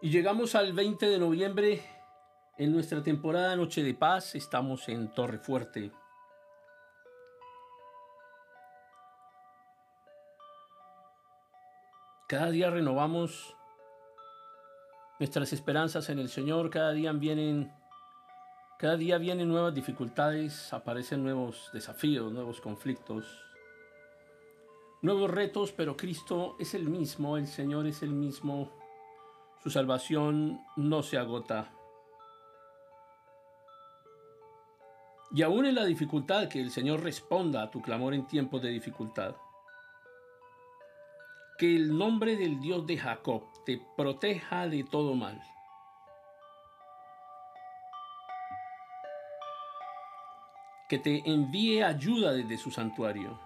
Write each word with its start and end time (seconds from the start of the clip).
Y 0.00 0.10
llegamos 0.10 0.54
al 0.54 0.74
20 0.74 1.06
de 1.06 1.18
noviembre 1.18 1.82
en 2.56 2.70
nuestra 2.70 3.02
temporada 3.02 3.56
Noche 3.56 3.82
de 3.82 3.94
Paz. 3.94 4.36
Estamos 4.36 4.88
en 4.88 5.12
Torre 5.12 5.38
Fuerte. 5.38 5.90
Cada 12.28 12.50
día 12.50 12.70
renovamos 12.70 13.56
nuestras 15.18 15.52
esperanzas 15.52 16.08
en 16.10 16.20
el 16.20 16.28
Señor, 16.28 16.70
cada 16.70 16.92
día 16.92 17.10
vienen 17.10 17.72
cada 18.78 18.96
día 18.96 19.18
vienen 19.18 19.48
nuevas 19.48 19.74
dificultades, 19.74 20.72
aparecen 20.72 21.24
nuevos 21.24 21.70
desafíos, 21.72 22.30
nuevos 22.32 22.60
conflictos, 22.60 23.24
nuevos 25.02 25.28
retos, 25.28 25.72
pero 25.72 25.96
Cristo 25.96 26.54
es 26.60 26.74
el 26.74 26.88
mismo, 26.88 27.36
el 27.36 27.48
Señor 27.48 27.88
es 27.88 28.04
el 28.04 28.10
mismo, 28.10 28.77
su 29.62 29.70
salvación 29.70 30.64
no 30.76 31.02
se 31.02 31.18
agota. 31.18 31.70
Y 35.30 35.42
aún 35.42 35.66
en 35.66 35.74
la 35.74 35.84
dificultad, 35.84 36.48
que 36.48 36.60
el 36.60 36.70
Señor 36.70 37.02
responda 37.02 37.62
a 37.62 37.70
tu 37.70 37.82
clamor 37.82 38.14
en 38.14 38.26
tiempos 38.26 38.62
de 38.62 38.70
dificultad. 38.70 39.34
Que 41.58 41.74
el 41.74 41.96
nombre 41.96 42.36
del 42.36 42.60
Dios 42.60 42.86
de 42.86 42.96
Jacob 42.96 43.42
te 43.66 43.82
proteja 43.96 44.68
de 44.68 44.84
todo 44.84 45.14
mal. 45.14 45.42
Que 50.88 50.98
te 50.98 51.28
envíe 51.30 51.82
ayuda 51.82 52.32
desde 52.32 52.56
su 52.56 52.70
santuario. 52.70 53.38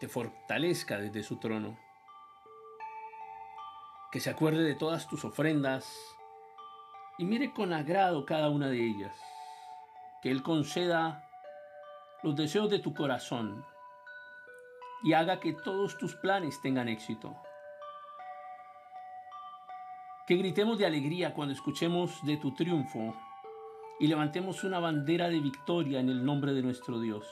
Te 0.00 0.08
fortalezca 0.08 0.98
desde 0.98 1.22
su 1.22 1.36
trono. 1.36 1.87
Que 4.10 4.20
se 4.20 4.30
acuerde 4.30 4.62
de 4.62 4.74
todas 4.74 5.06
tus 5.06 5.24
ofrendas 5.24 5.86
y 7.18 7.24
mire 7.24 7.52
con 7.52 7.72
agrado 7.72 8.24
cada 8.24 8.48
una 8.48 8.68
de 8.68 8.82
ellas. 8.82 9.14
Que 10.22 10.30
Él 10.30 10.42
conceda 10.42 11.28
los 12.22 12.34
deseos 12.34 12.70
de 12.70 12.78
tu 12.78 12.94
corazón 12.94 13.64
y 15.02 15.12
haga 15.12 15.40
que 15.40 15.52
todos 15.52 15.98
tus 15.98 16.14
planes 16.14 16.60
tengan 16.62 16.88
éxito. 16.88 17.36
Que 20.26 20.36
gritemos 20.36 20.78
de 20.78 20.86
alegría 20.86 21.34
cuando 21.34 21.54
escuchemos 21.54 22.24
de 22.24 22.36
tu 22.36 22.54
triunfo 22.54 23.14
y 24.00 24.06
levantemos 24.06 24.64
una 24.64 24.78
bandera 24.78 25.28
de 25.28 25.40
victoria 25.40 26.00
en 26.00 26.08
el 26.08 26.24
nombre 26.24 26.52
de 26.52 26.62
nuestro 26.62 27.00
Dios. 27.00 27.26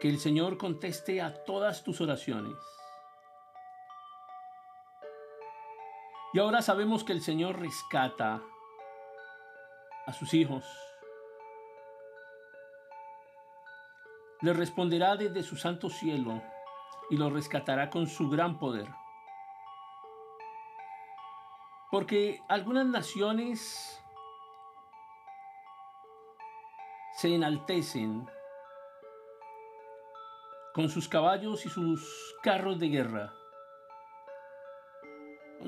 Que 0.00 0.08
el 0.08 0.18
Señor 0.18 0.58
conteste 0.58 1.22
a 1.22 1.44
todas 1.44 1.82
tus 1.84 2.00
oraciones. 2.00 2.56
Y 6.36 6.38
ahora 6.38 6.60
sabemos 6.60 7.02
que 7.02 7.14
el 7.14 7.22
Señor 7.22 7.58
rescata 7.58 8.42
a 10.04 10.12
sus 10.12 10.34
hijos. 10.34 10.66
Le 14.42 14.52
responderá 14.52 15.16
desde 15.16 15.42
su 15.42 15.56
santo 15.56 15.88
cielo 15.88 16.42
y 17.08 17.16
los 17.16 17.32
rescatará 17.32 17.88
con 17.88 18.06
su 18.06 18.28
gran 18.28 18.58
poder. 18.58 18.86
Porque 21.90 22.42
algunas 22.50 22.84
naciones 22.84 23.98
se 27.16 27.34
enaltecen 27.34 28.28
con 30.74 30.90
sus 30.90 31.08
caballos 31.08 31.64
y 31.64 31.70
sus 31.70 32.36
carros 32.42 32.78
de 32.78 32.90
guerra, 32.90 33.32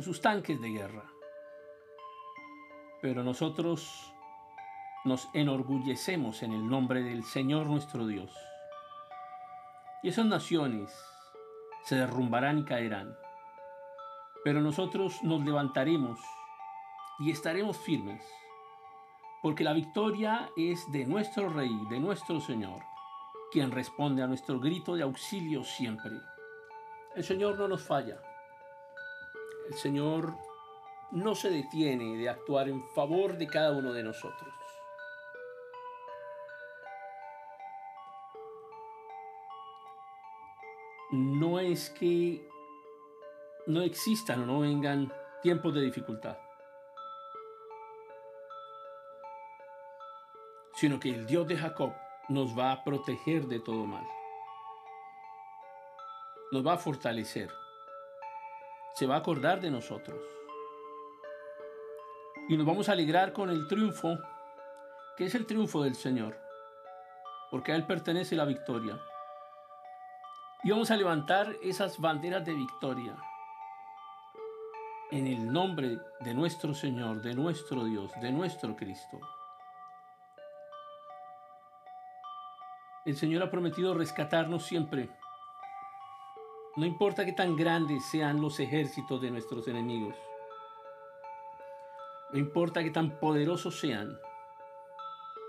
sus 0.02 0.20
tanques 0.20 0.60
de 0.60 0.70
guerra. 0.70 1.04
Pero 3.00 3.22
nosotros 3.22 4.12
nos 5.04 5.28
enorgullecemos 5.34 6.42
en 6.42 6.52
el 6.52 6.68
nombre 6.68 7.02
del 7.02 7.24
Señor 7.24 7.66
nuestro 7.66 8.06
Dios. 8.06 8.36
Y 10.02 10.08
esas 10.08 10.26
naciones 10.26 10.92
se 11.84 11.96
derrumbarán 11.96 12.58
y 12.58 12.64
caerán 12.64 13.16
pero 14.44 14.60
nosotros 14.60 15.22
nos 15.22 15.44
levantaremos 15.44 16.18
y 17.18 17.30
estaremos 17.30 17.76
firmes, 17.76 18.24
porque 19.42 19.64
la 19.64 19.72
victoria 19.72 20.48
es 20.56 20.90
de 20.92 21.04
nuestro 21.04 21.48
Rey, 21.48 21.78
de 21.90 21.98
nuestro 21.98 22.40
Señor, 22.40 22.80
quien 23.52 23.70
responde 23.70 24.22
a 24.22 24.26
nuestro 24.26 24.60
grito 24.60 24.94
de 24.94 25.02
auxilio 25.02 25.64
siempre. 25.64 26.12
El 27.16 27.24
Señor 27.24 27.58
no 27.58 27.68
nos 27.68 27.82
falla. 27.82 28.16
El 29.68 29.74
Señor 29.74 30.34
no 31.10 31.34
se 31.34 31.50
detiene 31.50 32.16
de 32.16 32.28
actuar 32.30 32.68
en 32.68 32.82
favor 32.94 33.36
de 33.36 33.46
cada 33.46 33.72
uno 33.72 33.92
de 33.92 34.02
nosotros. 34.02 34.54
No 41.10 41.58
es 41.60 41.90
que 41.90 42.48
no 43.66 43.82
existan 43.82 44.42
o 44.42 44.46
no 44.46 44.60
vengan 44.60 45.12
tiempos 45.42 45.74
de 45.74 45.82
dificultad, 45.82 46.38
sino 50.74 50.98
que 50.98 51.10
el 51.10 51.26
Dios 51.26 51.46
de 51.46 51.58
Jacob 51.58 51.92
nos 52.28 52.58
va 52.58 52.72
a 52.72 52.84
proteger 52.84 53.46
de 53.46 53.60
todo 53.60 53.84
mal, 53.84 54.06
nos 56.52 56.66
va 56.66 56.74
a 56.74 56.78
fortalecer, 56.78 57.50
se 58.98 59.06
va 59.06 59.14
a 59.14 59.18
acordar 59.18 59.60
de 59.60 59.70
nosotros 59.70 60.20
y 62.48 62.56
nos 62.56 62.66
vamos 62.66 62.88
a 62.88 62.92
alegrar 62.92 63.32
con 63.32 63.48
el 63.48 63.68
triunfo, 63.68 64.18
que 65.16 65.26
es 65.26 65.36
el 65.36 65.46
triunfo 65.46 65.84
del 65.84 65.94
Señor, 65.94 66.36
porque 67.52 67.70
a 67.70 67.76
Él 67.76 67.86
pertenece 67.86 68.34
la 68.34 68.44
victoria. 68.44 69.00
Y 70.64 70.70
vamos 70.72 70.90
a 70.90 70.96
levantar 70.96 71.54
esas 71.62 72.00
banderas 72.00 72.44
de 72.44 72.54
victoria 72.54 73.14
en 75.12 75.28
el 75.28 75.52
nombre 75.52 76.00
de 76.18 76.34
nuestro 76.34 76.74
Señor, 76.74 77.22
de 77.22 77.34
nuestro 77.34 77.84
Dios, 77.84 78.10
de 78.20 78.32
nuestro 78.32 78.74
Cristo. 78.74 79.20
El 83.04 83.16
Señor 83.16 83.44
ha 83.44 83.50
prometido 83.50 83.94
rescatarnos 83.94 84.64
siempre. 84.64 85.08
No 86.78 86.86
importa 86.86 87.24
que 87.24 87.32
tan 87.32 87.56
grandes 87.56 88.04
sean 88.04 88.40
los 88.40 88.60
ejércitos 88.60 89.20
de 89.20 89.32
nuestros 89.32 89.66
enemigos. 89.66 90.14
No 92.32 92.38
importa 92.38 92.84
que 92.84 92.92
tan 92.92 93.18
poderosos 93.18 93.80
sean. 93.80 94.16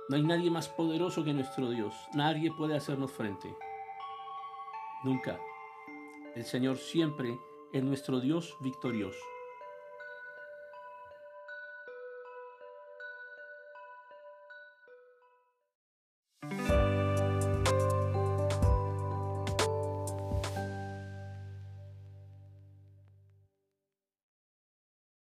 No 0.10 0.16
hay 0.16 0.24
nadie 0.24 0.50
más 0.50 0.70
poderoso 0.70 1.24
que 1.24 1.32
nuestro 1.32 1.70
Dios. 1.70 1.94
Nadie 2.16 2.52
puede 2.52 2.76
hacernos 2.76 3.12
frente. 3.12 3.56
Nunca. 5.04 5.40
El 6.34 6.46
Señor 6.46 6.78
siempre 6.78 7.38
es 7.74 7.84
nuestro 7.84 8.20
Dios 8.20 8.58
victorioso. 8.60 9.24